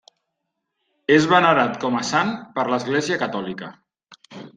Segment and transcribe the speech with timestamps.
[1.15, 3.71] És venerat com a sant per l'església Catòlica.